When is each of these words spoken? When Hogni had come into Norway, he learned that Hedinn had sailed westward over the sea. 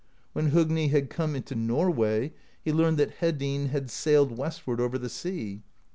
When 0.33 0.49
Hogni 0.49 0.87
had 0.89 1.11
come 1.11 1.35
into 1.35 1.53
Norway, 1.53 2.33
he 2.59 2.73
learned 2.73 2.97
that 2.97 3.19
Hedinn 3.19 3.67
had 3.69 3.91
sailed 3.91 4.35
westward 4.35 4.81
over 4.81 4.97
the 4.97 5.09
sea. 5.09 5.61